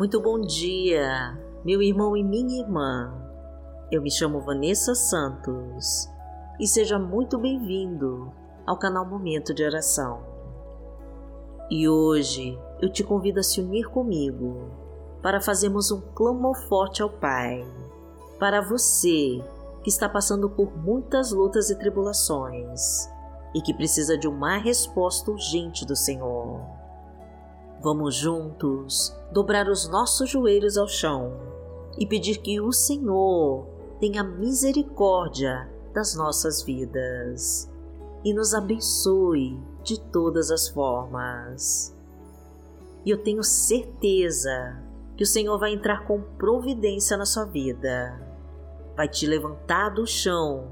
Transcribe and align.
Muito 0.00 0.18
bom 0.18 0.40
dia, 0.40 1.38
meu 1.62 1.82
irmão 1.82 2.16
e 2.16 2.24
minha 2.24 2.62
irmã. 2.62 3.12
Eu 3.92 4.00
me 4.00 4.10
chamo 4.10 4.40
Vanessa 4.40 4.94
Santos 4.94 6.08
e 6.58 6.66
seja 6.66 6.98
muito 6.98 7.36
bem-vindo 7.36 8.32
ao 8.66 8.78
canal 8.78 9.04
Momento 9.04 9.52
de 9.52 9.62
Oração. 9.62 10.22
E 11.70 11.86
hoje 11.86 12.58
eu 12.80 12.90
te 12.90 13.04
convido 13.04 13.40
a 13.40 13.42
se 13.42 13.60
unir 13.60 13.90
comigo 13.90 14.70
para 15.20 15.38
fazermos 15.38 15.90
um 15.90 16.00
clamor 16.14 16.56
forte 16.66 17.02
ao 17.02 17.10
Pai, 17.10 17.62
para 18.38 18.62
você 18.62 19.44
que 19.82 19.90
está 19.90 20.08
passando 20.08 20.48
por 20.48 20.74
muitas 20.78 21.30
lutas 21.30 21.68
e 21.68 21.78
tribulações 21.78 23.06
e 23.54 23.60
que 23.60 23.74
precisa 23.74 24.16
de 24.16 24.26
uma 24.26 24.56
resposta 24.56 25.30
urgente 25.30 25.84
do 25.84 25.94
Senhor. 25.94 26.79
Vamos 27.82 28.14
juntos 28.14 29.16
dobrar 29.32 29.66
os 29.66 29.88
nossos 29.88 30.28
joelhos 30.28 30.76
ao 30.76 30.86
chão 30.86 31.32
e 31.98 32.06
pedir 32.06 32.36
que 32.42 32.60
o 32.60 32.70
Senhor 32.72 33.66
tenha 33.98 34.22
misericórdia 34.22 35.66
das 35.94 36.14
nossas 36.14 36.62
vidas 36.62 37.72
e 38.22 38.34
nos 38.34 38.52
abençoe 38.52 39.58
de 39.82 39.98
todas 39.98 40.50
as 40.50 40.68
formas. 40.68 41.96
E 43.02 43.08
eu 43.08 43.16
tenho 43.16 43.42
certeza 43.42 44.78
que 45.16 45.24
o 45.24 45.26
Senhor 45.26 45.58
vai 45.58 45.72
entrar 45.72 46.04
com 46.06 46.20
providência 46.20 47.16
na 47.16 47.24
sua 47.24 47.46
vida, 47.46 48.20
vai 48.94 49.08
te 49.08 49.26
levantar 49.26 49.88
do 49.88 50.06
chão, 50.06 50.68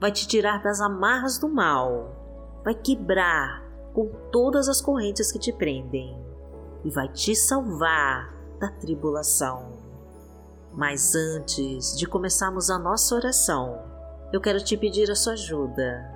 vai 0.00 0.12
te 0.12 0.24
tirar 0.28 0.62
das 0.62 0.80
amarras 0.80 1.36
do 1.36 1.48
mal, 1.48 2.14
vai 2.62 2.76
quebrar 2.76 3.60
com 3.92 4.08
todas 4.30 4.68
as 4.68 4.80
correntes 4.80 5.32
que 5.32 5.38
te 5.38 5.52
prendem 5.52 6.23
e 6.84 6.90
vai 6.90 7.08
te 7.08 7.34
salvar 7.34 8.32
da 8.60 8.68
tribulação. 8.68 9.72
Mas 10.72 11.14
antes 11.14 11.96
de 11.96 12.06
começarmos 12.06 12.68
a 12.68 12.78
nossa 12.78 13.14
oração, 13.14 13.82
eu 14.32 14.40
quero 14.40 14.62
te 14.62 14.76
pedir 14.76 15.10
a 15.10 15.14
sua 15.14 15.34
ajuda 15.34 16.12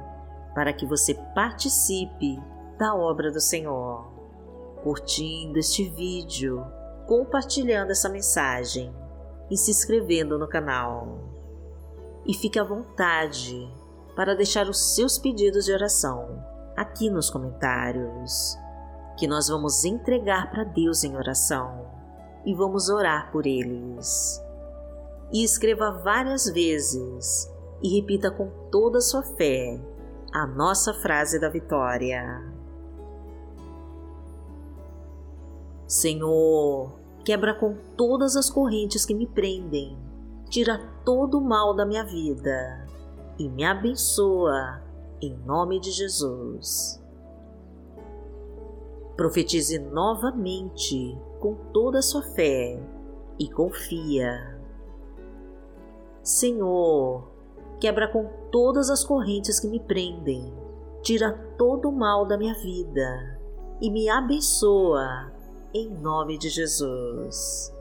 para 0.55 0.72
que 0.72 0.84
você 0.84 1.14
participe 1.34 2.41
da 2.77 2.94
obra 2.94 3.30
do 3.30 3.41
Senhor, 3.41 4.12
curtindo 4.83 5.58
este 5.58 5.89
vídeo, 5.89 6.64
compartilhando 7.06 7.91
essa 7.91 8.08
mensagem 8.08 8.92
e 9.50 9.56
se 9.56 9.70
inscrevendo 9.70 10.39
no 10.39 10.48
canal. 10.48 11.20
E 12.27 12.34
fique 12.34 12.58
à 12.58 12.64
vontade 12.64 13.72
para 14.14 14.34
deixar 14.34 14.69
os 14.69 14.94
seus 14.94 15.16
pedidos 15.16 15.64
de 15.64 15.72
oração 15.72 16.44
aqui 16.77 17.08
nos 17.08 17.30
comentários 17.30 18.58
que 19.19 19.27
nós 19.27 19.48
vamos 19.48 19.84
entregar 19.84 20.48
para 20.50 20.62
Deus 20.62 21.02
em 21.02 21.16
oração. 21.16 21.86
E 22.47 22.55
vamos 22.55 22.88
orar 22.88 23.30
por 23.33 23.47
eles. 23.47 24.41
E 25.33 25.42
escreva 25.42 25.91
várias 25.91 26.47
vezes. 26.47 27.52
E 27.83 28.00
repita 28.00 28.30
com 28.30 28.48
toda 28.70 28.98
a 28.98 29.02
sua 29.02 29.22
fé 29.22 29.78
a 30.33 30.46
nossa 30.46 30.94
frase 30.94 31.39
da 31.41 31.48
vitória. 31.48 32.42
Senhor, 35.86 36.92
quebra 37.24 37.55
com 37.55 37.77
todas 37.96 38.36
as 38.36 38.50
correntes 38.50 39.05
que 39.06 39.14
me 39.14 39.27
prendem, 39.27 39.96
tira 40.50 40.78
todo 41.05 41.39
o 41.39 41.44
mal 41.44 41.74
da 41.74 41.86
minha 41.86 42.05
vida. 42.05 42.86
E 43.39 43.48
me 43.48 43.64
abençoa, 43.64 44.83
em 45.20 45.34
nome 45.46 45.80
de 45.80 45.91
Jesus 45.91 47.00
profetize 49.19 49.77
novamente 49.80 51.20
com 51.40 51.56
toda 51.73 51.98
a 51.98 52.02
sua 52.02 52.23
fé 52.23 52.80
e 53.36 53.51
confia. 53.51 54.56
Senhor, 56.23 57.28
quebra 57.80 58.07
com 58.07 58.30
todas 58.52 58.89
as 58.89 59.02
correntes 59.02 59.58
que 59.58 59.67
me 59.67 59.80
prendem, 59.80 60.55
tira 61.02 61.33
todo 61.58 61.89
o 61.89 61.92
mal 61.92 62.27
da 62.27 62.39
minha 62.39 62.55
vida 62.55 63.40
e 63.80 63.90
me 63.90 64.08
abençoa 64.08 65.33
em 65.74 65.90
nome 65.90 66.39
de 66.39 66.48
Jesus. 66.48 67.74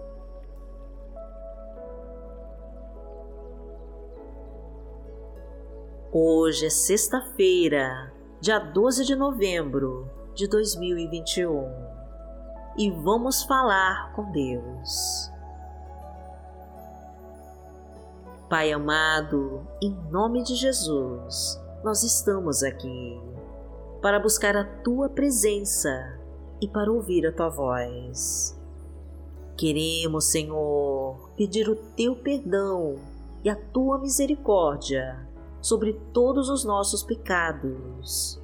Hoje 6.11 6.65
é 6.65 6.69
sexta-feira, 6.71 8.11
dia 8.41 8.57
12 8.57 9.05
de 9.05 9.15
novembro 9.15 10.16
de 10.37 10.47
2021 10.47 11.67
e 12.77 12.91
vamos 12.91 13.41
falar 13.41 14.13
com 14.13 14.31
Deus. 14.31 15.31
Pai 18.47 18.71
amado, 18.71 19.65
em 19.81 19.89
nome 20.11 20.43
de 20.43 20.53
Jesus, 20.53 21.59
nós 21.83 22.03
estamos 22.03 22.61
aqui 22.61 23.19
para 23.99 24.19
buscar 24.19 24.55
a 24.55 24.63
tua 24.63 25.09
presença 25.09 26.19
e 26.61 26.67
para 26.67 26.91
ouvir 26.91 27.25
a 27.25 27.31
tua 27.31 27.49
voz. 27.49 28.55
Queremos, 29.57 30.25
Senhor, 30.25 31.31
pedir 31.35 31.67
o 31.67 31.75
teu 31.75 32.15
perdão 32.15 32.99
e 33.43 33.49
a 33.49 33.55
tua 33.55 33.97
misericórdia 33.97 35.27
sobre 35.59 35.93
todos 36.13 36.47
os 36.47 36.63
nossos 36.63 37.01
pecados 37.01 38.39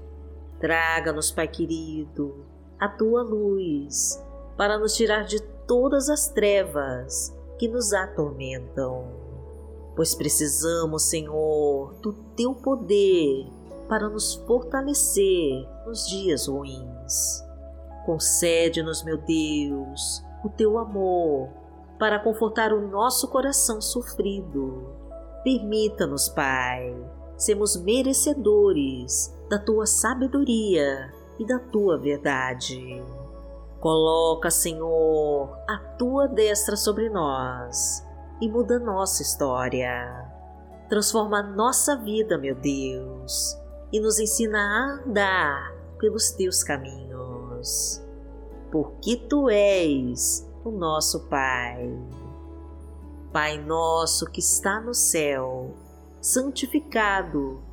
Traga-nos, 0.63 1.29
Pai 1.29 1.45
querido, 1.45 2.45
a 2.79 2.87
tua 2.87 3.21
luz 3.21 4.17
para 4.55 4.79
nos 4.79 4.95
tirar 4.95 5.25
de 5.25 5.41
todas 5.67 6.09
as 6.09 6.29
trevas 6.29 7.35
que 7.59 7.67
nos 7.67 7.91
atormentam. 7.91 9.11
Pois 9.93 10.15
precisamos, 10.15 11.03
Senhor, 11.03 11.95
do 11.95 12.13
teu 12.37 12.55
poder 12.55 13.45
para 13.89 14.07
nos 14.07 14.35
fortalecer 14.35 15.67
nos 15.85 16.07
dias 16.07 16.47
ruins. 16.47 17.43
Concede-nos, 18.05 19.03
meu 19.03 19.17
Deus, 19.17 20.23
o 20.45 20.49
teu 20.49 20.79
amor 20.79 21.49
para 21.99 22.19
confortar 22.19 22.71
o 22.71 22.87
nosso 22.87 23.27
coração 23.27 23.81
sofrido. 23.81 24.95
Permita-nos, 25.43 26.29
Pai, 26.29 26.95
sermos 27.35 27.75
merecedores 27.75 29.32
da 29.49 29.59
tua 29.59 29.85
sabedoria 29.85 31.13
e 31.39 31.45
da 31.45 31.59
tua 31.59 31.97
verdade. 31.97 33.03
Coloca, 33.79 34.49
Senhor, 34.49 35.49
a 35.67 35.77
tua 35.97 36.27
destra 36.27 36.75
sobre 36.75 37.09
nós 37.09 38.05
e 38.39 38.49
muda 38.49 38.79
nossa 38.79 39.21
história. 39.21 40.31
Transforma 40.87 41.41
nossa 41.41 41.95
vida, 41.95 42.37
meu 42.37 42.55
Deus, 42.55 43.57
e 43.91 43.99
nos 43.99 44.19
ensina 44.19 44.57
a 44.57 45.03
andar 45.03 45.73
pelos 45.99 46.31
teus 46.31 46.63
caminhos. 46.63 48.01
Porque 48.71 49.17
tu 49.17 49.49
és 49.49 50.49
o 50.63 50.71
nosso 50.71 51.27
Pai. 51.27 51.89
Pai 53.31 53.57
nosso 53.57 54.29
que 54.29 54.39
está 54.39 54.79
no 54.79 54.93
céu, 54.93 55.73
santificado 56.21 57.72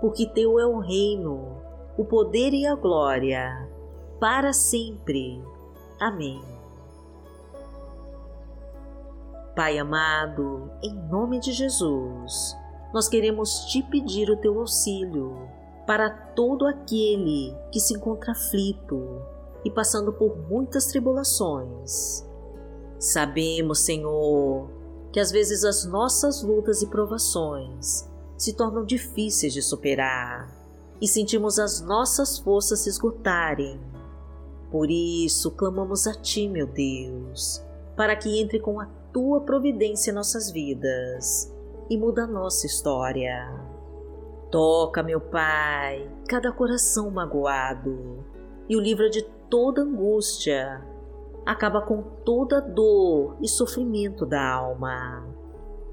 porque 0.00 0.26
teu 0.26 0.58
é 0.58 0.66
o 0.66 0.78
reino, 0.78 1.56
o 1.96 2.04
poder 2.04 2.52
e 2.52 2.66
a 2.66 2.74
glória, 2.74 3.68
para 4.20 4.52
sempre. 4.52 5.42
Amém. 6.00 6.42
Pai 9.54 9.78
amado, 9.78 10.70
em 10.82 10.94
nome 11.08 11.40
de 11.40 11.52
Jesus, 11.52 12.54
nós 12.92 13.08
queremos 13.08 13.64
te 13.66 13.82
pedir 13.82 14.28
o 14.28 14.36
teu 14.36 14.60
auxílio 14.60 15.34
para 15.86 16.10
todo 16.10 16.66
aquele 16.66 17.56
que 17.72 17.80
se 17.80 17.94
encontra 17.94 18.32
aflito 18.32 19.22
e 19.64 19.70
passando 19.70 20.12
por 20.12 20.36
muitas 20.48 20.86
tribulações. 20.86 22.26
Sabemos, 22.98 23.80
Senhor, 23.80 24.68
que 25.12 25.20
às 25.20 25.30
vezes 25.30 25.64
as 25.64 25.86
nossas 25.86 26.42
lutas 26.42 26.82
e 26.82 26.86
provações 26.86 28.06
se 28.36 28.52
tornam 28.52 28.84
difíceis 28.84 29.52
de 29.52 29.62
superar 29.62 30.50
e 31.00 31.06
sentimos 31.06 31.58
as 31.58 31.80
nossas 31.80 32.38
forças 32.38 32.80
se 32.80 32.88
esgotarem. 32.88 33.80
Por 34.70 34.90
isso, 34.90 35.50
clamamos 35.52 36.06
a 36.06 36.14
Ti, 36.14 36.48
meu 36.48 36.66
Deus, 36.66 37.62
para 37.96 38.16
que 38.16 38.40
entre 38.40 38.58
com 38.60 38.80
a 38.80 38.86
tua 39.12 39.40
providência 39.40 40.10
em 40.10 40.14
nossas 40.14 40.50
vidas 40.50 41.52
e 41.88 41.96
muda 41.96 42.24
a 42.24 42.26
nossa 42.26 42.66
história. 42.66 43.48
Toca, 44.50 45.02
meu 45.02 45.20
Pai, 45.20 46.10
cada 46.28 46.52
coração 46.52 47.10
magoado 47.10 48.24
e 48.68 48.76
o 48.76 48.80
livra 48.80 49.08
de 49.08 49.22
toda 49.48 49.82
angústia. 49.82 50.84
Acaba 51.44 51.80
com 51.80 52.02
toda 52.24 52.60
dor 52.60 53.36
e 53.40 53.48
sofrimento 53.48 54.26
da 54.26 54.44
alma. 54.44 55.35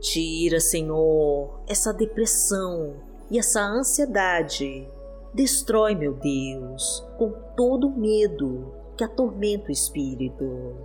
Tira, 0.03 0.59
Senhor, 0.59 1.61
essa 1.65 1.94
depressão 1.94 2.95
e 3.31 3.39
essa 3.39 3.61
ansiedade. 3.61 4.85
Destrói, 5.33 5.95
meu 5.95 6.13
Deus, 6.13 7.07
com 7.17 7.31
todo 7.55 7.88
o 7.88 7.97
medo 7.97 8.73
que 8.97 9.03
atormenta 9.05 9.69
o 9.69 9.71
espírito. 9.71 10.75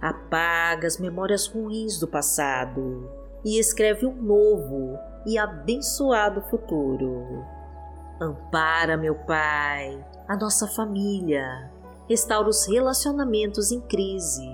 Apaga 0.00 0.86
as 0.86 0.96
memórias 0.96 1.46
ruins 1.46 2.00
do 2.00 2.08
passado 2.08 3.10
e 3.44 3.58
escreve 3.58 4.06
um 4.06 4.14
novo 4.14 4.98
e 5.26 5.36
abençoado 5.36 6.40
futuro. 6.48 7.44
Ampara, 8.18 8.96
meu 8.96 9.16
Pai, 9.16 10.02
a 10.26 10.34
nossa 10.34 10.66
família, 10.66 11.70
restaura 12.08 12.48
os 12.48 12.66
relacionamentos 12.66 13.70
em 13.70 13.82
crise, 13.82 14.48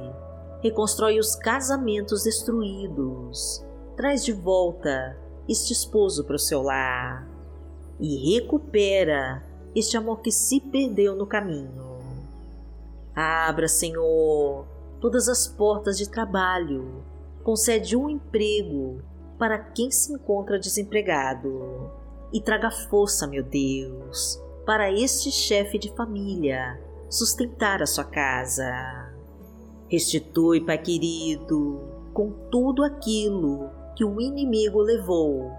reconstrói 0.61 1.21
os 1.21 1.37
casamentos 1.37 2.25
destruídos, 2.25 3.65
traz 3.97 4.25
de 4.25 4.33
volta 4.33 5.17
este 5.49 5.73
esposo 5.73 6.25
para 6.25 6.37
o 6.37 6.39
seu 6.39 6.63
lar 6.63 7.29
e 8.01 8.35
recupera 8.35 9.45
este 9.75 9.97
amor 9.97 10.21
que 10.21 10.31
se 10.31 10.61
perdeu 10.61 11.15
no 11.15 11.27
caminho. 11.27 11.93
Abra, 13.15 13.69
Senhor, 13.69 14.67
todas 15.01 15.29
as 15.29 15.47
portas 15.47 15.99
de 15.99 16.09
trabalho, 16.09 17.05
concede 17.43 17.97
um 17.97 18.09
emprego 18.09 19.03
para 19.39 19.59
quem 19.59 19.91
se 19.91 20.13
encontra 20.13 20.59
desempregado 20.59 21.91
e 22.33 22.41
traga 22.41 22.71
força, 22.71 23.27
meu 23.27 23.43
Deus, 23.43 24.41
para 24.65 24.91
este 24.91 25.31
chefe 25.31 25.79
de 25.79 25.95
família 25.95 26.81
sustentar 27.11 27.83
a 27.83 27.87
sua 27.87 28.05
casa. 28.05 29.13
Restitui, 29.89 30.65
Pai 30.65 30.79
querido, 30.79 31.81
com 32.15 32.31
tudo 32.51 32.83
aquilo 32.83 33.69
que 34.03 34.05
o 34.05 34.21
inimigo 34.21 34.81
levou. 34.81 35.53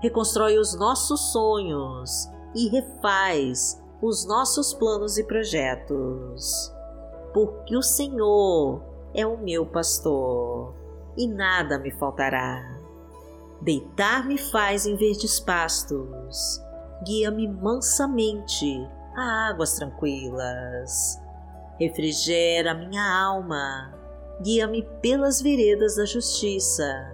Reconstrói 0.00 0.58
os 0.58 0.76
nossos 0.76 1.30
sonhos 1.30 2.28
e 2.52 2.68
refaz 2.68 3.80
os 4.02 4.26
nossos 4.26 4.74
planos 4.74 5.16
e 5.16 5.22
projetos. 5.22 6.74
Porque 7.32 7.76
o 7.76 7.82
Senhor 7.82 8.82
é 9.14 9.24
o 9.24 9.38
meu 9.38 9.64
pastor 9.64 10.74
e 11.16 11.28
nada 11.28 11.78
me 11.78 11.92
faltará. 11.92 12.80
Deitar-me 13.60 14.38
faz 14.38 14.86
em 14.86 14.96
verdes 14.96 15.38
pastos, 15.38 16.60
guia-me 17.06 17.46
mansamente 17.46 18.88
a 19.14 19.50
águas 19.50 19.74
tranquilas. 19.74 21.20
Refrigera 21.78 22.74
minha 22.74 23.24
alma, 23.24 23.94
guia-me 24.42 24.82
pelas 25.00 25.40
veredas 25.40 25.94
da 25.94 26.04
justiça, 26.04 27.13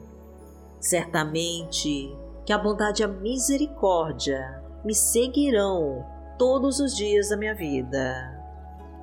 Certamente 0.81 2.17
que 2.43 2.51
a 2.51 2.57
bondade 2.57 3.03
e 3.03 3.05
a 3.05 3.07
misericórdia 3.07 4.63
me 4.83 4.95
seguirão 4.95 6.03
todos 6.39 6.79
os 6.79 6.95
dias 6.95 7.29
da 7.29 7.37
minha 7.37 7.53
vida, 7.53 8.43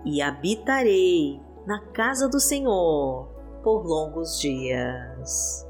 e 0.04 0.20
habitarei 0.20 1.40
na 1.64 1.80
casa 1.92 2.28
do 2.28 2.40
Senhor 2.40 3.28
por 3.62 3.86
longos 3.86 4.40
dias. 4.40 5.64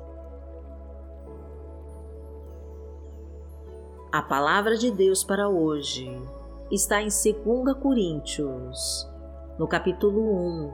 A 4.11 4.22
palavra 4.22 4.78
de 4.78 4.90
Deus 4.90 5.22
para 5.22 5.46
hoje 5.50 6.11
está 6.70 7.02
em 7.02 7.08
2 7.08 7.76
Coríntios, 7.82 9.06
no 9.58 9.69
capítulo 9.69 10.22
1, 10.22 10.72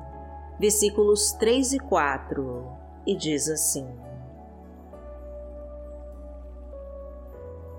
versículos 0.60 1.32
3 1.32 1.72
e 1.72 1.78
4, 1.80 2.68
e 3.04 3.16
diz 3.16 3.48
assim: 3.48 4.13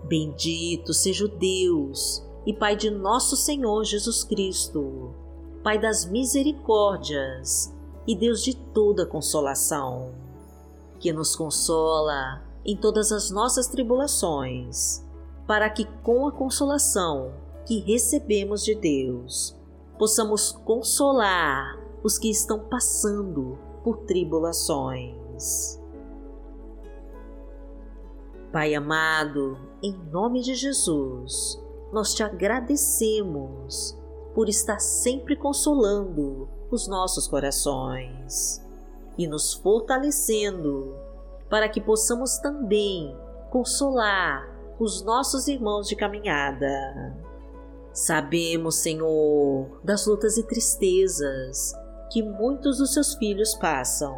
Bendito 0.07 0.93
seja 0.93 1.25
o 1.25 1.27
Deus 1.27 2.23
e 2.45 2.53
Pai 2.53 2.75
de 2.75 2.91
nosso 2.91 3.35
Senhor 3.35 3.83
Jesus 3.83 4.23
Cristo, 4.23 5.11
Pai 5.63 5.79
das 5.79 6.05
misericórdias 6.05 7.73
e 8.05 8.15
Deus 8.15 8.43
de 8.43 8.55
toda 8.55 9.03
consolação, 9.03 10.11
que 10.99 11.11
nos 11.11 11.35
consola 11.35 12.43
em 12.63 12.77
todas 12.77 13.11
as 13.11 13.31
nossas 13.31 13.67
tribulações, 13.67 15.03
para 15.47 15.71
que 15.71 15.85
com 16.03 16.27
a 16.27 16.31
consolação 16.31 17.33
que 17.65 17.79
recebemos 17.79 18.63
de 18.63 18.75
Deus, 18.75 19.55
possamos 19.97 20.51
consolar 20.51 21.79
os 22.03 22.19
que 22.19 22.29
estão 22.29 22.59
passando 22.59 23.57
por 23.83 23.97
tribulações. 24.05 25.79
Pai 28.55 28.73
amado, 28.73 29.59
em 29.83 29.91
nome 30.13 30.39
de 30.39 30.55
Jesus, 30.55 31.61
nós 31.91 32.13
te 32.13 32.23
agradecemos 32.23 33.99
por 34.33 34.47
estar 34.47 34.79
sempre 34.79 35.35
consolando 35.35 36.47
os 36.71 36.87
nossos 36.87 37.27
corações 37.27 38.65
e 39.17 39.27
nos 39.27 39.53
fortalecendo 39.55 40.95
para 41.49 41.67
que 41.67 41.81
possamos 41.81 42.37
também 42.37 43.13
consolar 43.51 44.49
os 44.79 45.03
nossos 45.03 45.49
irmãos 45.49 45.85
de 45.89 45.97
caminhada. 45.97 47.13
Sabemos, 47.91 48.75
Senhor, 48.75 49.81
das 49.83 50.07
lutas 50.07 50.37
e 50.37 50.43
tristezas 50.43 51.73
que 52.09 52.23
muitos 52.23 52.77
dos 52.77 52.93
seus 52.93 53.15
filhos 53.15 53.53
passam, 53.55 54.17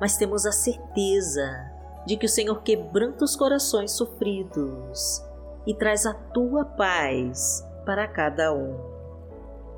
mas 0.00 0.16
temos 0.16 0.46
a 0.46 0.52
certeza 0.52 1.71
de 2.06 2.16
que 2.16 2.26
o 2.26 2.28
Senhor 2.28 2.62
quebranta 2.62 3.24
os 3.24 3.36
corações 3.36 3.92
sofridos 3.92 5.22
e 5.66 5.74
traz 5.74 6.06
a 6.06 6.14
tua 6.14 6.64
paz 6.64 7.64
para 7.84 8.08
cada 8.08 8.52
um. 8.52 8.76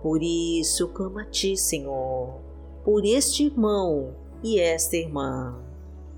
Por 0.03 0.23
isso 0.23 0.83
eu 0.83 0.89
clamo 0.89 1.19
a 1.19 1.25
ti, 1.25 1.57
Senhor, 1.57 2.41
por 2.85 3.05
este 3.05 3.45
irmão 3.45 4.15
e 4.43 4.61
esta 4.61 4.97
irmã, 4.97 5.57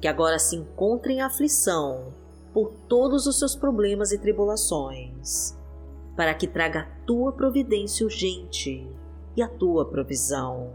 que 0.01 0.09
agora 0.09 0.39
se 0.39 0.57
encontrem 0.57 1.19
em 1.19 1.21
aflição 1.21 2.13
por 2.53 2.73
todos 2.89 3.27
os 3.27 3.39
seus 3.39 3.55
problemas 3.55 4.13
e 4.13 4.19
tribulações 4.19 5.57
para 6.17 6.35
que 6.35 6.47
traga 6.47 6.81
a 6.81 7.05
tua 7.05 7.31
providência 7.31 8.05
urgente 8.05 8.89
e 9.37 9.43
a 9.43 9.49
tua 9.49 9.85
provisão. 9.85 10.73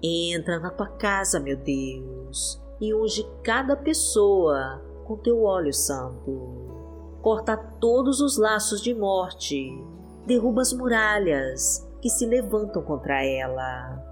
Entra 0.00 0.60
na 0.60 0.70
tua 0.70 0.86
casa, 0.86 1.40
meu 1.40 1.56
Deus, 1.56 2.59
e 2.80 2.94
unge 2.94 3.28
cada 3.42 3.76
pessoa 3.76 4.82
com 5.04 5.16
teu 5.16 5.42
óleo 5.42 5.72
santo. 5.72 7.18
Corta 7.20 7.56
todos 7.56 8.20
os 8.20 8.38
laços 8.38 8.80
de 8.80 8.94
morte, 8.94 9.70
derruba 10.26 10.62
as 10.62 10.72
muralhas 10.72 11.86
que 12.00 12.08
se 12.08 12.24
levantam 12.24 12.82
contra 12.82 13.24
ela. 13.24 14.02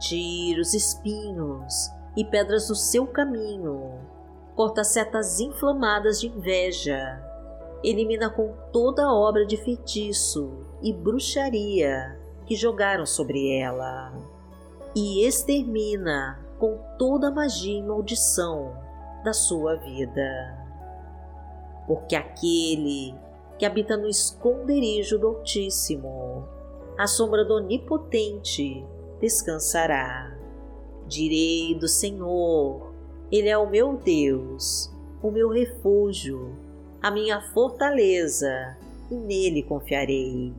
Tira 0.00 0.60
os 0.60 0.74
espinhos 0.74 1.72
e 2.16 2.24
pedras 2.24 2.68
do 2.68 2.74
seu 2.74 3.06
caminho, 3.06 4.00
corta 4.54 4.84
setas 4.84 5.40
inflamadas 5.40 6.20
de 6.20 6.28
inveja 6.28 7.32
elimina 7.82 8.30
com 8.30 8.54
toda 8.72 9.04
a 9.04 9.12
obra 9.12 9.44
de 9.44 9.56
feitiço 9.56 10.52
e 10.80 10.92
bruxaria 10.92 12.18
que 12.46 12.54
jogaram 12.54 13.04
sobre 13.04 13.58
ela, 13.58 14.12
e 14.94 15.26
extermina 15.26 16.41
com 16.62 16.78
toda 16.96 17.26
a 17.26 17.30
magia 17.32 17.76
e 17.76 17.82
maldição 17.82 18.72
da 19.24 19.32
sua 19.32 19.74
vida. 19.74 20.64
Porque 21.88 22.14
aquele 22.14 23.16
que 23.58 23.66
habita 23.66 23.96
no 23.96 24.08
esconderijo 24.08 25.18
do 25.18 25.26
Altíssimo, 25.26 26.46
à 26.96 27.08
sombra 27.08 27.44
do 27.44 27.54
Onipotente, 27.54 28.86
descansará. 29.20 30.38
Direi 31.08 31.74
do 31.74 31.88
Senhor, 31.88 32.94
Ele 33.32 33.48
é 33.48 33.58
o 33.58 33.68
meu 33.68 33.96
Deus, 33.96 34.88
o 35.20 35.32
meu 35.32 35.48
refúgio, 35.48 36.56
a 37.02 37.10
minha 37.10 37.40
fortaleza, 37.52 38.78
e 39.10 39.16
nele 39.16 39.64
confiarei. 39.64 40.54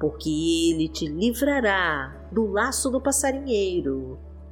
Porque 0.00 0.72
ele 0.72 0.88
te 0.88 1.06
livrará 1.06 2.26
do 2.32 2.50
laço 2.50 2.90
do 2.90 3.00
passarinheiro 3.00 4.18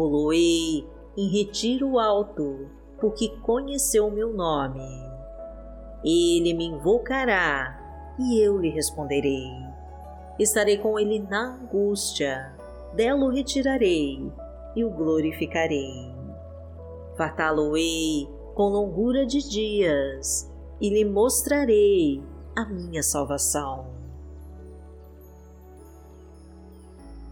Poloei 0.00 0.86
em 1.14 1.28
retiro 1.28 1.98
alto, 1.98 2.70
porque 2.98 3.28
conheceu 3.42 4.10
meu 4.10 4.32
nome 4.32 5.10
ele 6.02 6.54
me 6.54 6.64
invocará 6.66 7.78
e 8.18 8.40
eu 8.40 8.58
lhe 8.58 8.70
responderei. 8.70 9.50
Estarei 10.38 10.78
com 10.78 10.98
ele 10.98 11.18
na 11.18 11.56
angústia, 11.56 12.54
dela 12.94 13.26
o 13.26 13.28
retirarei 13.28 14.32
e 14.74 14.82
o 14.82 14.90
glorificarei. 14.90 16.10
Fartá-lo-ei 17.16 18.26
com 18.54 18.68
longura 18.68 19.26
de 19.26 19.46
dias 19.46 20.50
e 20.80 20.88
lhe 20.88 21.04
mostrarei 21.04 22.22
a 22.56 22.64
minha 22.64 23.02
salvação. 23.02 23.99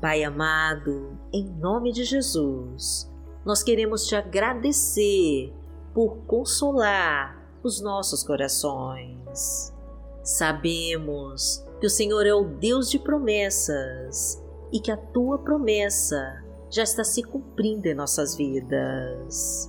Pai 0.00 0.22
amado, 0.22 1.18
em 1.32 1.44
nome 1.44 1.90
de 1.90 2.04
Jesus, 2.04 3.12
nós 3.44 3.64
queremos 3.64 4.06
te 4.06 4.14
agradecer 4.14 5.52
por 5.92 6.18
consolar 6.18 7.36
os 7.64 7.80
nossos 7.80 8.22
corações. 8.22 9.74
Sabemos 10.22 11.66
que 11.80 11.86
o 11.88 11.90
Senhor 11.90 12.24
é 12.24 12.32
o 12.32 12.44
Deus 12.44 12.88
de 12.88 13.00
promessas 13.00 14.40
e 14.72 14.78
que 14.78 14.92
a 14.92 14.96
tua 14.96 15.36
promessa 15.38 16.44
já 16.70 16.84
está 16.84 17.02
se 17.02 17.20
cumprindo 17.24 17.88
em 17.88 17.94
nossas 17.94 18.36
vidas. 18.36 19.68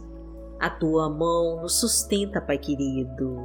A 0.59 0.69
tua 0.69 1.09
mão 1.09 1.63
nos 1.63 1.79
sustenta, 1.79 2.39
Pai 2.39 2.59
querido, 2.59 3.35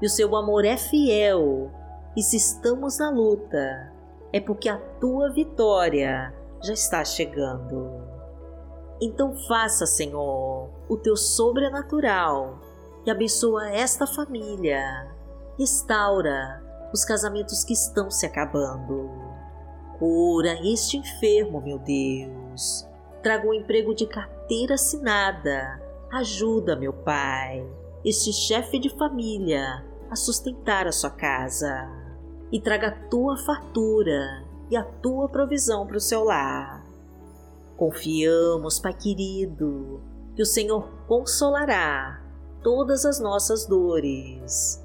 e 0.00 0.06
o 0.06 0.10
seu 0.10 0.34
amor 0.34 0.64
é 0.64 0.78
fiel. 0.78 1.70
E 2.16 2.22
se 2.22 2.38
estamos 2.38 2.98
na 2.98 3.10
luta, 3.10 3.91
é 4.32 4.40
porque 4.40 4.68
a 4.68 4.78
tua 5.00 5.30
vitória 5.30 6.34
já 6.62 6.72
está 6.72 7.04
chegando. 7.04 8.02
Então 9.00 9.34
faça, 9.48 9.84
Senhor, 9.84 10.70
o 10.88 10.96
teu 10.96 11.16
sobrenatural 11.16 12.60
e 13.04 13.10
abençoa 13.10 13.68
esta 13.70 14.06
família. 14.06 15.12
Restaura 15.58 16.62
os 16.92 17.04
casamentos 17.04 17.64
que 17.64 17.72
estão 17.72 18.10
se 18.10 18.24
acabando. 18.24 19.10
Cura 19.98 20.54
este 20.64 20.96
enfermo, 20.96 21.60
meu 21.60 21.78
Deus. 21.78 22.88
Traga 23.22 23.46
um 23.46 23.54
emprego 23.54 23.94
de 23.94 24.06
carteira 24.06 24.74
assinada. 24.74 25.80
Ajuda, 26.12 26.76
meu 26.76 26.92
Pai, 26.92 27.66
este 28.04 28.32
chefe 28.32 28.78
de 28.78 28.90
família 28.96 29.84
a 30.10 30.16
sustentar 30.16 30.86
a 30.86 30.92
sua 30.92 31.10
casa. 31.10 32.01
E 32.52 32.60
traga 32.60 32.88
a 32.88 33.08
tua 33.08 33.36
fartura 33.38 34.44
e 34.70 34.76
a 34.76 34.84
tua 34.84 35.28
provisão 35.28 35.86
para 35.86 35.96
o 35.96 36.00
seu 36.00 36.22
lar. 36.22 36.84
Confiamos, 37.76 38.78
Pai 38.78 38.92
querido, 38.92 40.00
que 40.36 40.42
o 40.42 40.46
Senhor 40.46 40.88
consolará 41.08 42.22
todas 42.62 43.04
as 43.04 43.18
nossas 43.18 43.66
dores, 43.66 44.80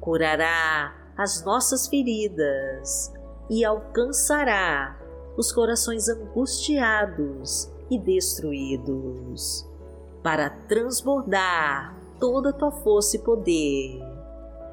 curará 0.00 0.94
as 1.16 1.44
nossas 1.44 1.86
feridas 1.86 3.12
e 3.48 3.64
alcançará 3.64 4.98
os 5.36 5.52
corações 5.52 6.08
angustiados 6.08 7.70
e 7.90 7.98
destruídos, 7.98 9.68
para 10.22 10.50
transbordar 10.50 11.96
toda 12.18 12.50
a 12.50 12.52
tua 12.52 12.70
força 12.70 13.16
e 13.16 13.20
poder 13.20 14.00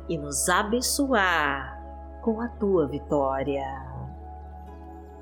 e 0.08 0.18
nos 0.18 0.48
abençoar 0.50 1.69
com 2.22 2.42
a 2.42 2.48
tua 2.48 2.88
vitória. 2.88 3.66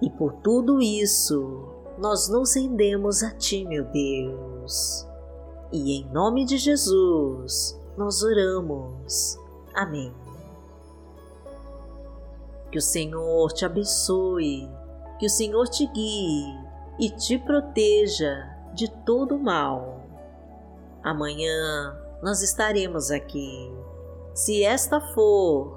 E 0.02 0.10
por 0.10 0.34
tudo 0.34 0.82
isso, 0.82 1.66
nós 1.98 2.30
nos 2.30 2.56
rendemos 2.56 3.24
a 3.24 3.32
ti, 3.32 3.66
meu 3.66 3.84
Deus 3.86 5.08
e 5.72 6.00
em 6.00 6.10
nome 6.12 6.46
de 6.46 6.58
Jesus 6.58 7.80
nós 7.98 8.24
oramos. 8.24 9.38
Amém. 9.74 10.14
Que 12.72 12.78
o 12.78 12.82
Senhor 12.82 13.52
te 13.54 13.66
abençoe, 13.66 14.70
que 15.20 15.26
o 15.26 15.30
Senhor 15.30 15.68
te 15.68 15.88
guie 15.88 16.58
e 17.00 17.10
te 17.10 17.38
proteja 17.38 18.56
de 18.74 18.90
todo 19.04 19.38
mal. 19.38 20.04
Amanhã 21.04 21.98
nós 22.22 22.42
estaremos 22.42 23.12
aqui, 23.12 23.72
se 24.34 24.64
esta 24.64 25.00
for 25.14 25.77